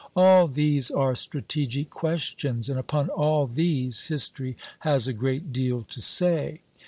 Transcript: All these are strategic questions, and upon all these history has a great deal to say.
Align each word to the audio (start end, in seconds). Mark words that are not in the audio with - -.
All 0.15 0.47
these 0.47 0.89
are 0.89 1.13
strategic 1.13 1.91
questions, 1.91 2.69
and 2.69 2.79
upon 2.79 3.09
all 3.09 3.45
these 3.45 4.07
history 4.07 4.57
has 4.79 5.07
a 5.07 5.13
great 5.13 5.53
deal 5.53 5.83
to 5.83 6.01
say. 6.01 6.61